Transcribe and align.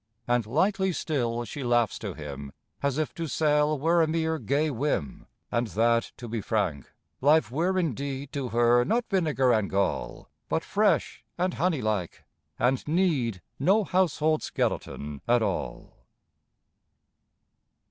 And 0.27 0.47
lightly 0.47 0.91
still 0.93 1.45
she 1.45 1.63
laughs 1.63 1.99
to 1.99 2.15
him, 2.15 2.53
As 2.81 2.97
if 2.97 3.13
to 3.13 3.27
sell 3.27 3.77
were 3.77 4.01
a 4.01 4.07
mere 4.07 4.39
gay 4.39 4.71
whim, 4.71 5.27
And 5.51 5.67
that, 5.67 6.11
to 6.17 6.27
be 6.27 6.41
frank, 6.41 6.91
Life 7.21 7.51
were 7.51 7.77
indeed 7.77 8.31
To 8.31 8.49
her 8.49 8.83
not 8.83 9.05
vinegar 9.11 9.51
and 9.53 9.69
gall, 9.69 10.27
But 10.49 10.63
fresh 10.63 11.23
and 11.37 11.53
honey 11.53 11.83
like; 11.83 12.23
and 12.57 12.83
Need 12.87 13.43
No 13.59 13.83
household 13.83 14.41
skeleton 14.41 15.21
at 15.27 15.43
all. 15.43 15.93